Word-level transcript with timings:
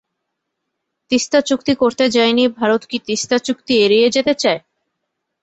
তিস্তা 1.11 1.39
চুক্তি 1.41 1.73
করতে 1.75 2.03
যাইনি 2.09 2.43
ভারত 2.59 2.81
কি 2.85 2.97
তিস্তা 3.07 3.37
চুক্তি 3.37 3.73
এড়িয়ে 3.85 4.07
যেতে 4.09 4.33
চায়? 4.33 4.59